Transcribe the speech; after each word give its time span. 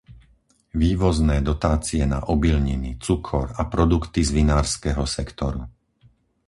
Vývozné 0.83 1.37
dotácie 1.49 2.03
na 2.13 2.19
obilniny, 2.35 2.89
cukor 3.05 3.47
a 3.53 3.63
produkty 3.73 4.19
z 4.27 4.33
vinárskeho 4.39 5.03
sektoru. 5.15 5.61